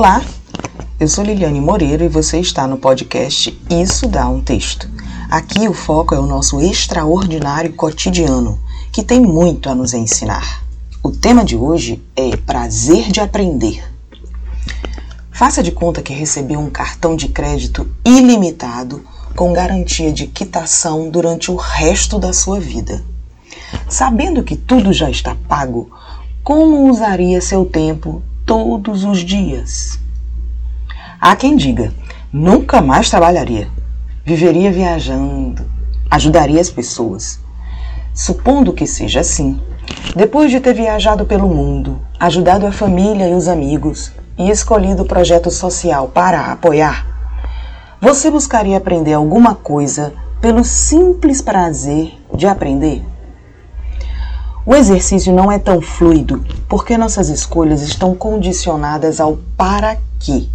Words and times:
Olá, 0.00 0.24
eu 0.98 1.06
sou 1.06 1.22
Liliane 1.22 1.60
Moreira 1.60 2.02
e 2.02 2.08
você 2.08 2.40
está 2.40 2.66
no 2.66 2.78
podcast 2.78 3.54
Isso 3.68 4.08
Dá 4.08 4.26
um 4.30 4.40
Texto. 4.40 4.88
Aqui 5.28 5.68
o 5.68 5.74
foco 5.74 6.14
é 6.14 6.18
o 6.18 6.24
nosso 6.24 6.58
extraordinário 6.58 7.74
cotidiano, 7.74 8.58
que 8.90 9.02
tem 9.02 9.20
muito 9.20 9.68
a 9.68 9.74
nos 9.74 9.92
ensinar. 9.92 10.64
O 11.02 11.10
tema 11.10 11.44
de 11.44 11.54
hoje 11.54 12.02
é 12.16 12.34
prazer 12.34 13.12
de 13.12 13.20
aprender. 13.20 13.84
Faça 15.30 15.62
de 15.62 15.70
conta 15.70 16.00
que 16.00 16.14
recebeu 16.14 16.60
um 16.60 16.70
cartão 16.70 17.14
de 17.14 17.28
crédito 17.28 17.86
ilimitado 18.02 19.04
com 19.36 19.52
garantia 19.52 20.10
de 20.10 20.26
quitação 20.26 21.10
durante 21.10 21.50
o 21.50 21.56
resto 21.56 22.18
da 22.18 22.32
sua 22.32 22.58
vida. 22.58 23.04
Sabendo 23.86 24.42
que 24.42 24.56
tudo 24.56 24.94
já 24.94 25.10
está 25.10 25.36
pago, 25.46 25.90
como 26.42 26.88
usaria 26.88 27.42
seu 27.42 27.66
tempo 27.66 28.22
todos 28.50 29.04
os 29.04 29.20
dias? 29.20 30.00
Há 31.20 31.36
quem 31.36 31.54
diga: 31.54 31.94
nunca 32.32 32.82
mais 32.82 33.08
trabalharia, 33.08 33.68
viveria 34.24 34.72
viajando, 34.72 35.64
ajudaria 36.10 36.60
as 36.60 36.68
pessoas. 36.68 37.38
Supondo 38.12 38.72
que 38.72 38.88
seja 38.88 39.20
assim, 39.20 39.60
depois 40.16 40.50
de 40.50 40.58
ter 40.58 40.74
viajado 40.74 41.24
pelo 41.24 41.46
mundo, 41.46 42.00
ajudado 42.18 42.66
a 42.66 42.72
família 42.72 43.28
e 43.28 43.34
os 43.34 43.46
amigos 43.46 44.10
e 44.36 44.50
escolhido 44.50 45.04
o 45.04 45.06
projeto 45.06 45.48
social 45.48 46.08
para 46.08 46.46
apoiar, 46.46 47.06
você 48.00 48.32
buscaria 48.32 48.78
aprender 48.78 49.12
alguma 49.12 49.54
coisa 49.54 50.12
pelo 50.40 50.64
simples 50.64 51.40
prazer 51.40 52.18
de 52.34 52.48
aprender? 52.48 53.04
O 54.66 54.74
exercício 54.74 55.32
não 55.32 55.50
é 55.50 55.58
tão 55.58 55.80
fluido 55.80 56.44
porque 56.68 56.98
nossas 56.98 57.30
escolhas 57.30 57.80
estão 57.80 58.14
condicionadas 58.14 59.18
ao 59.18 59.38
para 59.56 59.96
quê. 60.18 60.48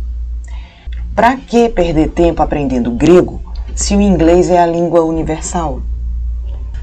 Para 1.16 1.36
que 1.38 1.70
perder 1.70 2.10
tempo 2.10 2.44
aprendendo 2.44 2.92
grego 2.92 3.42
se 3.74 3.96
o 3.96 4.02
inglês 4.02 4.50
é 4.50 4.60
a 4.60 4.66
língua 4.68 5.04
universal? 5.04 5.82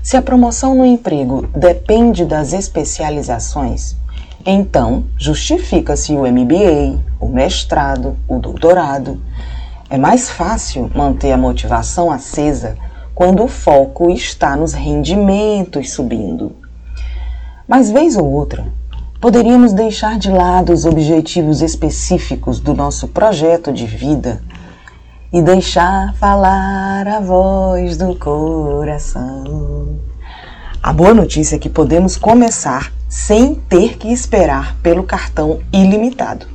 Se 0.03 0.17
a 0.17 0.23
promoção 0.23 0.75
no 0.75 0.84
emprego 0.84 1.47
depende 1.55 2.25
das 2.25 2.53
especializações, 2.53 3.97
então 4.45 5.05
justifica-se 5.17 6.12
o 6.15 6.27
MBA, 6.27 6.98
o 7.20 7.28
mestrado, 7.28 8.17
o 8.27 8.41
doutorado. 8.41 9.23
É 9.89 9.97
mais 9.97 10.28
fácil 10.28 10.91
manter 10.93 11.31
a 11.31 11.39
motivação 11.39 12.11
acesa 12.11 12.77
quando 13.15 13.45
o 13.45 13.48
foco 13.48 14.11
está 14.11 14.56
nos 14.56 14.73
rendimentos 14.73 15.93
subindo. 15.93 16.62
Mas, 17.67 17.91
vez 17.91 18.17
ou 18.17 18.31
outra, 18.31 18.67
poderíamos 19.21 19.73
deixar 19.73 20.19
de 20.19 20.31
lado 20.31 20.73
os 20.73 20.85
objetivos 20.85 21.63
específicos 21.63 22.59
do 22.59 22.75
nosso 22.75 23.09
projeto 23.09 23.73
de 23.73 23.87
vida 23.87 24.43
e 25.33 25.41
deixar 25.41 26.15
falar 26.17 27.07
a 27.07 27.21
voz 27.21 27.97
do 27.97 28.15
coração. 28.17 29.99
A 30.83 30.93
boa 30.93 31.15
notícia 31.15 31.57
é 31.57 31.59
que 31.59 31.71
podemos 31.71 32.17
começar 32.17 32.93
sem 33.09 33.55
ter 33.55 33.97
que 33.97 34.13
esperar 34.13 34.77
pelo 34.83 35.05
cartão 35.05 35.61
ilimitado. 35.73 36.47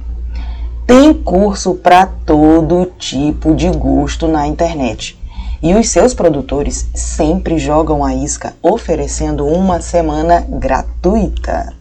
Tem 0.86 1.14
curso 1.14 1.76
para 1.76 2.06
todo 2.06 2.92
tipo 2.98 3.56
de 3.56 3.70
gosto 3.70 4.28
na 4.28 4.46
internet. 4.46 5.17
E 5.62 5.74
os 5.74 5.90
seus 5.90 6.14
produtores 6.14 6.88
sempre 6.94 7.58
jogam 7.58 8.06
a 8.06 8.14
isca 8.14 8.54
oferecendo 8.62 9.46
uma 9.46 9.82
semana 9.82 10.46
gratuita. 10.48 11.74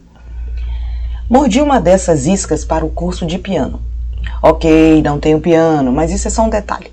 Mordi 1.29 1.61
uma 1.61 1.79
dessas 1.79 2.25
iscas 2.25 2.65
para 2.65 2.85
o 2.85 2.89
curso 2.89 3.25
de 3.25 3.37
piano. 3.37 3.81
Ok, 4.41 5.01
não 5.03 5.19
tenho 5.19 5.39
piano, 5.39 5.91
mas 5.91 6.11
isso 6.11 6.27
é 6.27 6.31
só 6.31 6.43
um 6.43 6.49
detalhe. 6.49 6.91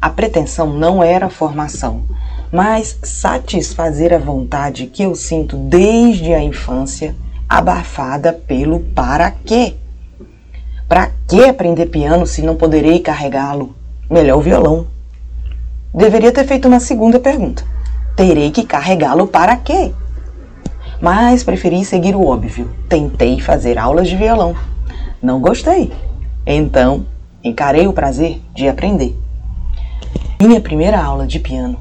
A 0.00 0.08
pretensão 0.08 0.72
não 0.72 1.02
era 1.02 1.28
formação, 1.28 2.04
mas 2.52 2.98
satisfazer 3.02 4.14
a 4.14 4.18
vontade 4.18 4.86
que 4.86 5.02
eu 5.02 5.14
sinto 5.14 5.56
desde 5.56 6.32
a 6.32 6.42
infância, 6.42 7.14
abafada 7.48 8.32
pelo 8.32 8.80
para 8.80 9.30
quê. 9.30 9.76
Para 10.88 11.10
que 11.28 11.44
aprender 11.44 11.86
piano 11.86 12.26
se 12.26 12.42
não 12.42 12.56
poderei 12.56 13.00
carregá-lo? 13.00 13.74
Melhor 14.08 14.38
o 14.38 14.42
violão. 14.42 14.86
Deveria 15.92 16.32
ter 16.32 16.46
feito 16.46 16.68
uma 16.68 16.80
segunda 16.80 17.18
pergunta. 17.18 17.64
Terei 18.16 18.50
que 18.50 18.64
carregá-lo 18.64 19.26
para 19.26 19.56
quê? 19.56 19.92
mas 21.00 21.42
preferi 21.42 21.82
seguir 21.84 22.14
o 22.14 22.26
óbvio. 22.26 22.70
Tentei 22.88 23.40
fazer 23.40 23.76
aulas 23.78 24.08
de 24.08 24.16
violão. 24.16 24.54
Não 25.22 25.40
gostei. 25.40 25.92
Então, 26.46 27.06
encarei 27.42 27.86
o 27.86 27.92
prazer 27.92 28.40
de 28.54 28.68
aprender. 28.68 29.18
Minha 30.40 30.60
primeira 30.60 31.02
aula 31.02 31.26
de 31.26 31.38
piano 31.38 31.80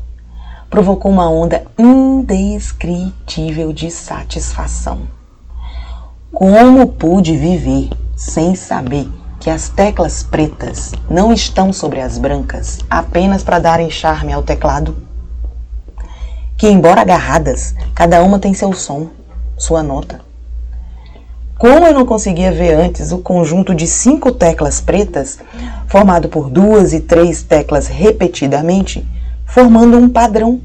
provocou 0.69 1.11
uma 1.11 1.29
onda 1.29 1.63
indescritível 1.77 3.73
de 3.73 3.91
satisfação. 3.91 5.01
Como 6.31 6.87
pude 6.87 7.35
viver 7.35 7.89
sem 8.15 8.55
saber 8.55 9.09
que 9.39 9.49
as 9.49 9.69
teclas 9.69 10.23
pretas 10.23 10.93
não 11.09 11.31
estão 11.31 11.71
sobre 11.71 12.01
as 12.01 12.17
brancas 12.17 12.79
apenas 12.89 13.43
para 13.43 13.59
darem 13.59 13.89
charme 13.89 14.33
ao 14.33 14.43
teclado? 14.43 15.09
que, 16.59 16.67
embora 16.67 16.99
agarradas, 16.99 17.73
cada 17.95 18.21
uma 18.21 18.37
tem 18.37 18.53
seu 18.53 18.73
som, 18.73 19.07
sua 19.57 19.81
nota. 19.81 20.19
Como 21.57 21.85
eu 21.85 21.93
não 21.93 22.05
conseguia 22.05 22.51
ver 22.51 22.73
antes 22.73 23.13
o 23.13 23.19
conjunto 23.19 23.73
de 23.73 23.87
cinco 23.87 24.29
teclas 24.33 24.81
pretas, 24.81 25.39
formado 25.87 26.27
por 26.27 26.49
duas 26.49 26.91
e 26.91 26.99
três 26.99 27.41
teclas 27.43 27.87
repetidamente, 27.87 29.07
formando 29.45 29.97
um 29.97 30.09
padrão. 30.09 30.59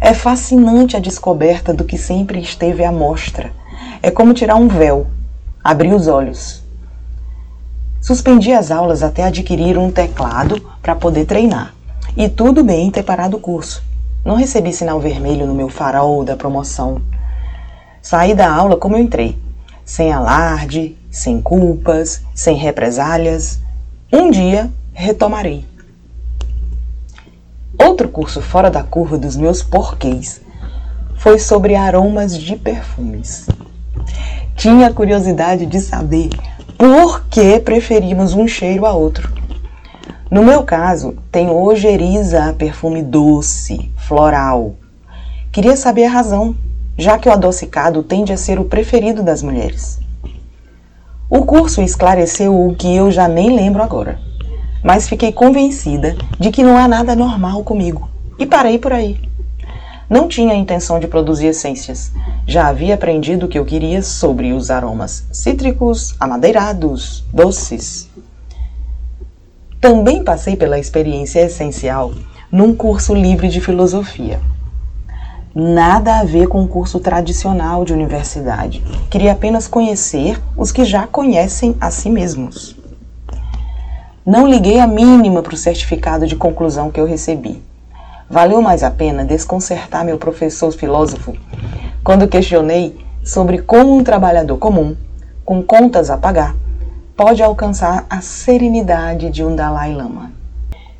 É 0.00 0.14
fascinante 0.14 0.96
a 0.96 1.00
descoberta 1.00 1.74
do 1.74 1.84
que 1.84 1.98
sempre 1.98 2.40
esteve 2.40 2.82
à 2.82 2.90
mostra. 2.90 3.52
É 4.02 4.10
como 4.10 4.32
tirar 4.32 4.56
um 4.56 4.68
véu, 4.68 5.06
abrir 5.62 5.92
os 5.92 6.08
olhos. 6.08 6.63
Suspendi 8.04 8.52
as 8.52 8.70
aulas 8.70 9.02
até 9.02 9.24
adquirir 9.24 9.78
um 9.78 9.90
teclado 9.90 10.60
para 10.82 10.94
poder 10.94 11.24
treinar. 11.24 11.74
E 12.14 12.28
tudo 12.28 12.62
bem 12.62 12.90
ter 12.90 13.02
parado 13.02 13.38
o 13.38 13.40
curso. 13.40 13.82
Não 14.22 14.36
recebi 14.36 14.74
sinal 14.74 15.00
vermelho 15.00 15.46
no 15.46 15.54
meu 15.54 15.70
farol 15.70 16.22
da 16.22 16.36
promoção. 16.36 17.00
Saí 18.02 18.34
da 18.34 18.52
aula 18.52 18.76
como 18.76 18.94
eu 18.94 19.00
entrei, 19.00 19.38
sem 19.86 20.12
alarde, 20.12 20.94
sem 21.10 21.40
culpas, 21.40 22.20
sem 22.34 22.58
represálias. 22.58 23.58
Um 24.12 24.30
dia 24.30 24.70
retomarei. 24.92 25.64
Outro 27.82 28.10
curso 28.10 28.42
fora 28.42 28.70
da 28.70 28.82
curva 28.82 29.16
dos 29.16 29.34
meus 29.34 29.62
porquês 29.62 30.42
foi 31.16 31.38
sobre 31.38 31.74
aromas 31.74 32.38
de 32.38 32.54
perfumes. 32.54 33.46
Tinha 34.54 34.92
curiosidade 34.92 35.64
de 35.64 35.80
saber 35.80 36.28
por 36.86 37.24
que 37.30 37.58
preferimos 37.60 38.34
um 38.34 38.46
cheiro 38.46 38.84
a 38.84 38.92
outro. 38.92 39.32
No 40.30 40.42
meu 40.42 40.64
caso, 40.64 41.16
tenho 41.32 41.58
ojeriza 41.58 42.44
a 42.44 42.52
perfume 42.52 43.02
doce, 43.02 43.90
floral. 44.06 44.74
Queria 45.50 45.78
saber 45.78 46.04
a 46.04 46.10
razão, 46.10 46.54
já 46.98 47.16
que 47.16 47.26
o 47.26 47.32
adocicado 47.32 48.02
tende 48.02 48.34
a 48.34 48.36
ser 48.36 48.60
o 48.60 48.66
preferido 48.66 49.22
das 49.22 49.42
mulheres. 49.42 49.98
O 51.30 51.46
curso 51.46 51.80
esclareceu 51.80 52.54
o 52.54 52.74
que 52.74 52.94
eu 52.94 53.10
já 53.10 53.26
nem 53.28 53.56
lembro 53.56 53.82
agora, 53.82 54.20
mas 54.82 55.08
fiquei 55.08 55.32
convencida 55.32 56.14
de 56.38 56.50
que 56.50 56.62
não 56.62 56.76
há 56.76 56.86
nada 56.86 57.16
normal 57.16 57.64
comigo 57.64 58.10
e 58.38 58.44
parei 58.44 58.78
por 58.78 58.92
aí. 58.92 59.18
Não 60.08 60.28
tinha 60.28 60.52
a 60.52 60.56
intenção 60.56 61.00
de 61.00 61.06
produzir 61.06 61.46
essências. 61.46 62.12
Já 62.46 62.68
havia 62.68 62.94
aprendido 62.94 63.46
o 63.46 63.48
que 63.48 63.58
eu 63.58 63.64
queria 63.64 64.02
sobre 64.02 64.52
os 64.52 64.70
aromas 64.70 65.24
cítricos, 65.32 66.14
amadeirados, 66.20 67.24
doces. 67.32 68.10
Também 69.80 70.22
passei 70.22 70.56
pela 70.56 70.78
experiência 70.78 71.40
essencial 71.40 72.12
num 72.52 72.74
curso 72.74 73.14
livre 73.14 73.48
de 73.48 73.60
filosofia. 73.60 74.40
Nada 75.54 76.18
a 76.18 76.24
ver 76.24 76.48
com 76.48 76.62
um 76.62 76.66
curso 76.66 76.98
tradicional 77.00 77.84
de 77.84 77.92
universidade. 77.92 78.82
Queria 79.10 79.32
apenas 79.32 79.68
conhecer 79.68 80.40
os 80.56 80.72
que 80.72 80.84
já 80.84 81.06
conhecem 81.06 81.76
a 81.80 81.90
si 81.90 82.10
mesmos. 82.10 82.76
Não 84.26 84.46
liguei 84.46 84.80
a 84.80 84.86
mínima 84.86 85.42
para 85.42 85.54
o 85.54 85.56
certificado 85.56 86.26
de 86.26 86.34
conclusão 86.34 86.90
que 86.90 86.98
eu 86.98 87.06
recebi. 87.06 87.62
Valeu 88.28 88.62
mais 88.62 88.82
a 88.82 88.90
pena 88.90 89.22
desconcertar 89.22 90.02
meu 90.02 90.16
professor 90.16 90.72
filósofo 90.72 91.36
quando 92.02 92.26
questionei 92.26 92.98
sobre 93.22 93.58
como 93.58 93.94
um 93.94 94.02
trabalhador 94.02 94.56
comum, 94.56 94.96
com 95.44 95.62
contas 95.62 96.08
a 96.08 96.16
pagar, 96.16 96.56
pode 97.14 97.42
alcançar 97.42 98.06
a 98.08 98.22
serenidade 98.22 99.28
de 99.28 99.44
um 99.44 99.54
Dalai 99.54 99.92
Lama. 99.92 100.32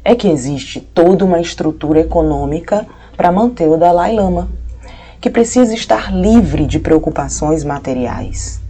É 0.05 0.15
que 0.15 0.29
existe 0.29 0.81
toda 0.81 1.25
uma 1.25 1.41
estrutura 1.41 2.01
econômica 2.01 2.87
para 3.17 3.33
manter 3.33 3.69
o 3.69 3.79
Dalai 3.79 4.15
Lama, 4.15 4.51
que 5.19 5.31
precisa 5.31 5.73
estar 5.73 6.15
livre 6.15 6.67
de 6.67 6.79
preocupações 6.79 7.65
materiais. 7.65 8.61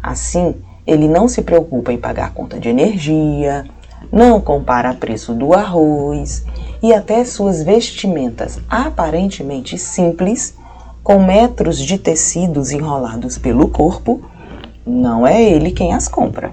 Assim, 0.00 0.54
Ele 0.86 1.08
não 1.08 1.26
se 1.26 1.42
preocupa 1.42 1.92
em 1.92 1.98
pagar 1.98 2.32
conta 2.32 2.60
de 2.60 2.68
energia, 2.68 3.64
não 4.12 4.40
compara 4.40 4.94
preço 4.94 5.34
do 5.34 5.52
arroz 5.52 6.44
e 6.82 6.92
até 6.92 7.24
suas 7.24 7.62
vestimentas 7.62 8.60
aparentemente 8.68 9.76
simples, 9.78 10.54
com 11.02 11.24
metros 11.24 11.78
de 11.78 11.98
tecidos 11.98 12.70
enrolados 12.70 13.38
pelo 13.38 13.68
corpo, 13.68 14.22
não 14.86 15.26
é 15.26 15.42
ele 15.42 15.70
quem 15.70 15.92
as 15.92 16.08
compra. 16.08 16.52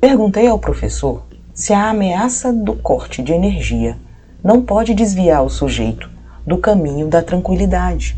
Perguntei 0.00 0.48
ao 0.48 0.58
professor 0.58 1.22
se 1.54 1.72
a 1.72 1.90
ameaça 1.90 2.52
do 2.52 2.74
corte 2.74 3.22
de 3.22 3.32
energia 3.32 3.96
não 4.42 4.62
pode 4.62 4.94
desviar 4.94 5.44
o 5.44 5.50
sujeito 5.50 6.10
do 6.46 6.58
caminho 6.58 7.06
da 7.06 7.22
tranquilidade. 7.22 8.16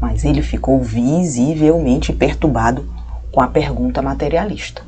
Mas 0.00 0.24
ele 0.24 0.42
ficou 0.42 0.80
visivelmente 0.80 2.12
perturbado 2.12 2.86
com 3.32 3.40
a 3.40 3.48
pergunta 3.48 4.02
materialista. 4.02 4.82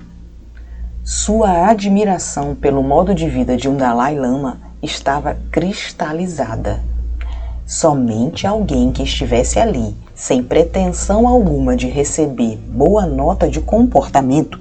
Sua 1.03 1.69
admiração 1.69 2.55
pelo 2.55 2.83
modo 2.83 3.15
de 3.15 3.29
vida 3.29 3.57
de 3.57 3.69
um 3.69 3.77
Dalai 3.77 4.17
Lama 4.17 4.64
estava 4.85 5.37
cristalizada. 5.51 6.81
Somente 7.67 8.47
alguém 8.47 8.93
que 8.93 9.03
estivesse 9.03 9.59
ali, 9.59 9.97
sem 10.15 10.43
pretensão 10.43 11.27
alguma 11.27 11.75
de 11.75 11.89
receber 11.89 12.57
boa 12.57 13.07
nota 13.07 13.49
de 13.49 13.61
comportamento, 13.61 14.61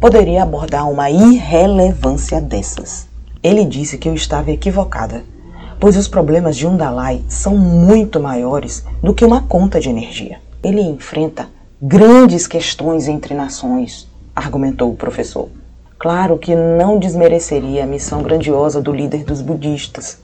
poderia 0.00 0.42
abordar 0.42 0.88
uma 0.88 1.10
irrelevância 1.10 2.40
dessas. 2.40 3.08
Ele 3.42 3.64
disse 3.64 3.98
que 3.98 4.08
eu 4.08 4.14
estava 4.14 4.50
equivocada, 4.50 5.24
pois 5.80 5.96
os 5.96 6.06
problemas 6.06 6.56
de 6.56 6.66
um 6.66 6.76
Dalai 6.76 7.22
são 7.28 7.58
muito 7.58 8.20
maiores 8.20 8.84
do 9.02 9.12
que 9.12 9.24
uma 9.24 9.42
conta 9.42 9.80
de 9.80 9.88
energia. 9.88 10.38
Ele 10.62 10.80
enfrenta 10.80 11.48
grandes 11.80 12.46
questões 12.46 13.08
entre 13.08 13.34
nações, 13.34 14.08
argumentou 14.34 14.92
o 14.92 14.96
professor. 14.96 15.48
Claro 16.02 16.36
que 16.36 16.52
não 16.56 16.98
desmereceria 16.98 17.84
a 17.84 17.86
missão 17.86 18.24
grandiosa 18.24 18.82
do 18.82 18.90
líder 18.90 19.22
dos 19.22 19.40
budistas, 19.40 20.18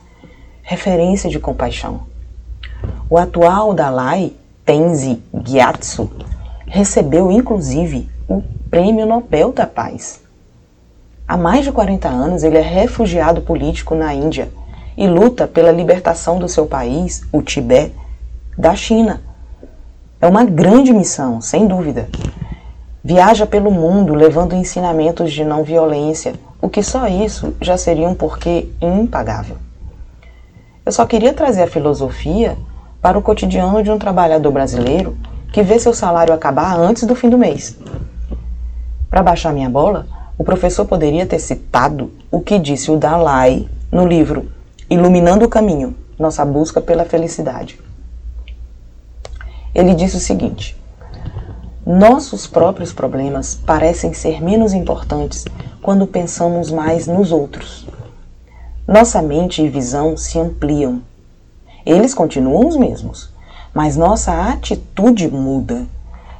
referência 0.61 1.29
de 1.29 1.39
compaixão. 1.39 2.01
O 3.09 3.17
atual 3.17 3.73
Dalai, 3.73 4.33
Tenzi 4.65 5.23
Gyatso, 5.33 6.11
recebeu 6.67 7.31
inclusive 7.31 8.09
o 8.27 8.43
Prêmio 8.69 9.05
Nobel 9.05 9.53
da 9.53 9.65
Paz. 9.65 10.19
Há 11.25 11.37
mais 11.37 11.63
de 11.63 11.71
40 11.71 12.09
anos 12.09 12.43
ele 12.43 12.57
é 12.57 12.61
refugiado 12.61 13.39
político 13.39 13.95
na 13.95 14.13
Índia 14.13 14.49
e 14.97 15.07
luta 15.07 15.47
pela 15.47 15.71
libertação 15.71 16.39
do 16.39 16.49
seu 16.49 16.65
país, 16.65 17.23
o 17.31 17.41
Tibete, 17.41 17.95
da 18.57 18.75
China 18.75 19.21
é 20.19 20.27
uma 20.27 20.43
grande 20.43 20.91
missão, 20.91 21.39
sem 21.39 21.65
dúvida. 21.65 22.09
Viaja 23.09 23.47
pelo 23.47 23.71
mundo 23.71 24.13
levando 24.13 24.53
ensinamentos 24.53 25.33
de 25.33 25.43
não 25.43 25.63
violência, 25.63 26.35
o 26.61 26.69
que 26.69 26.83
só 26.83 27.07
isso 27.07 27.55
já 27.59 27.75
seria 27.75 28.07
um 28.07 28.13
porquê 28.13 28.69
impagável. 28.79 29.57
Eu 30.85 30.91
só 30.91 31.07
queria 31.07 31.33
trazer 31.33 31.63
a 31.63 31.67
filosofia 31.67 32.55
para 33.01 33.17
o 33.17 33.21
cotidiano 33.23 33.81
de 33.81 33.89
um 33.89 33.97
trabalhador 33.97 34.51
brasileiro 34.51 35.17
que 35.51 35.63
vê 35.63 35.79
seu 35.79 35.91
salário 35.91 36.35
acabar 36.35 36.77
antes 36.77 37.01
do 37.01 37.15
fim 37.15 37.31
do 37.31 37.37
mês. 37.39 37.75
Para 39.09 39.23
baixar 39.23 39.53
minha 39.53 39.71
bola, 39.71 40.05
o 40.37 40.43
professor 40.43 40.85
poderia 40.85 41.25
ter 41.25 41.39
citado 41.39 42.11
o 42.29 42.39
que 42.39 42.59
disse 42.59 42.91
o 42.91 42.95
Dalai 42.95 43.67
no 43.91 44.05
livro 44.05 44.51
Iluminando 44.87 45.45
o 45.45 45.49
Caminho 45.49 45.95
Nossa 46.19 46.45
Busca 46.45 46.79
pela 46.79 47.05
Felicidade. 47.05 47.79
Ele 49.73 49.95
disse 49.95 50.17
o 50.17 50.19
seguinte: 50.19 50.79
Nossos 51.91 52.45
próprios 52.45 52.93
problemas 52.93 53.55
parecem 53.55 54.13
ser 54.13 54.43
menos 54.43 54.73
importantes 54.73 55.43
quando 55.81 56.05
pensamos 56.05 56.69
mais 56.69 57.07
nos 57.07 57.31
outros. 57.31 57.87
Nossa 58.87 59.23
mente 59.23 59.63
e 59.63 59.69
visão 59.69 60.15
se 60.15 60.37
ampliam. 60.37 61.01
Eles 61.83 62.13
continuam 62.13 62.67
os 62.67 62.77
mesmos, 62.77 63.33
mas 63.73 63.97
nossa 63.97 64.51
atitude 64.51 65.31
muda, 65.31 65.87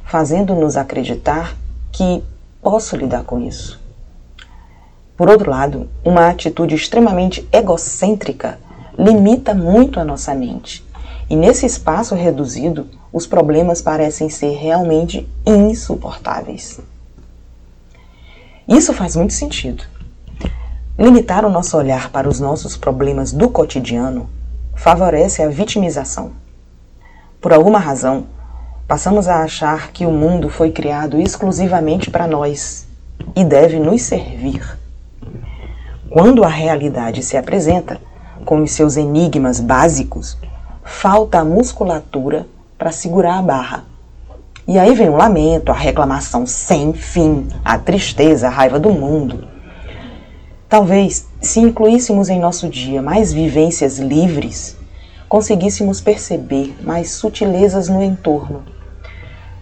fazendo-nos 0.04 0.76
acreditar 0.76 1.56
que 1.90 2.22
posso 2.62 2.94
lidar 2.94 3.24
com 3.24 3.40
isso. 3.40 3.80
Por 5.16 5.28
outro 5.28 5.50
lado, 5.50 5.88
uma 6.04 6.28
atitude 6.28 6.76
extremamente 6.76 7.44
egocêntrica 7.50 8.60
limita 8.96 9.52
muito 9.52 9.98
a 9.98 10.04
nossa 10.04 10.32
mente, 10.32 10.86
e 11.28 11.34
nesse 11.34 11.66
espaço 11.66 12.14
reduzido, 12.14 12.86
os 13.12 13.26
problemas 13.26 13.82
parecem 13.82 14.28
ser 14.28 14.56
realmente 14.56 15.28
insuportáveis. 15.44 16.80
Isso 18.68 18.92
faz 18.92 19.16
muito 19.16 19.32
sentido. 19.32 19.82
Limitar 20.98 21.44
o 21.44 21.50
nosso 21.50 21.76
olhar 21.76 22.10
para 22.10 22.28
os 22.28 22.38
nossos 22.38 22.76
problemas 22.76 23.32
do 23.32 23.48
cotidiano 23.48 24.28
favorece 24.76 25.42
a 25.42 25.48
vitimização. 25.48 26.32
Por 27.40 27.52
alguma 27.52 27.78
razão, 27.78 28.26
passamos 28.86 29.26
a 29.26 29.42
achar 29.42 29.92
que 29.92 30.06
o 30.06 30.10
mundo 30.10 30.48
foi 30.48 30.70
criado 30.70 31.18
exclusivamente 31.18 32.10
para 32.10 32.26
nós 32.26 32.86
e 33.34 33.44
deve 33.44 33.78
nos 33.78 34.02
servir. 34.02 34.78
Quando 36.08 36.44
a 36.44 36.48
realidade 36.48 37.22
se 37.22 37.36
apresenta, 37.36 38.00
com 38.44 38.62
os 38.62 38.72
seus 38.72 38.96
enigmas 38.96 39.60
básicos, 39.60 40.36
falta 40.84 41.38
a 41.38 41.44
musculatura 41.44 42.46
para 42.80 42.90
segurar 42.90 43.38
a 43.38 43.42
barra. 43.42 43.84
E 44.66 44.78
aí 44.78 44.94
vem 44.94 45.10
o 45.10 45.16
lamento, 45.16 45.70
a 45.70 45.74
reclamação 45.74 46.46
sem 46.46 46.94
fim, 46.94 47.46
a 47.62 47.76
tristeza, 47.78 48.46
a 48.46 48.50
raiva 48.50 48.80
do 48.80 48.90
mundo. 48.90 49.46
Talvez, 50.66 51.28
se 51.42 51.60
incluíssemos 51.60 52.30
em 52.30 52.40
nosso 52.40 52.70
dia 52.70 53.02
mais 53.02 53.34
vivências 53.34 53.98
livres, 53.98 54.78
conseguíssemos 55.28 56.00
perceber 56.00 56.74
mais 56.80 57.10
sutilezas 57.10 57.90
no 57.90 58.02
entorno. 58.02 58.62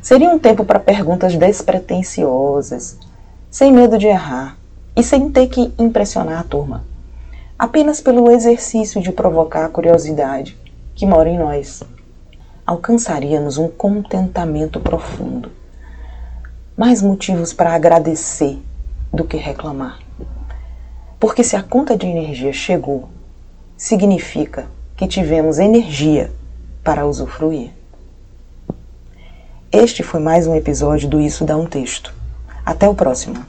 Seria 0.01 0.31
um 0.31 0.39
tempo 0.39 0.65
para 0.65 0.79
perguntas 0.79 1.35
despretensiosas, 1.35 2.99
sem 3.51 3.73
medo 3.73 3.99
de 3.99 4.07
errar 4.07 4.57
e 4.95 5.03
sem 5.03 5.29
ter 5.29 5.49
que 5.49 5.73
impressionar 5.77 6.39
a 6.39 6.45
turma, 6.45 6.85
apenas 7.59 8.01
pelo 8.01 8.31
exercício 8.31 9.03
de 9.03 9.11
provocar 9.11 9.65
a 9.65 9.69
curiosidade 9.69 10.57
que 10.95 11.05
mora 11.05 11.29
em 11.29 11.37
nós 11.37 11.83
alcançaríamos 12.69 13.57
um 13.57 13.67
contentamento 13.67 14.79
profundo. 14.79 15.51
Mais 16.77 17.01
motivos 17.01 17.51
para 17.51 17.73
agradecer 17.73 18.59
do 19.11 19.25
que 19.25 19.39
reclamar. 19.39 19.99
Porque 21.19 21.43
se 21.43 21.57
a 21.57 21.63
conta 21.63 21.97
de 21.97 22.07
energia 22.07 22.53
chegou, 22.53 23.09
significa 23.75 24.67
que 24.99 25.09
tivemos 25.09 25.59
energia 25.59 26.31
para 26.85 27.07
usufruir. 27.07 27.71
Este 29.73 30.03
foi 30.03 30.21
mais 30.21 30.47
um 30.47 30.55
episódio 30.55 31.09
do 31.09 31.19
Isso 31.23 31.47
Dá 31.47 31.57
um 31.57 31.65
Texto. 31.65 32.13
Até 32.67 32.87
o 32.87 32.95
próximo. 32.95 33.47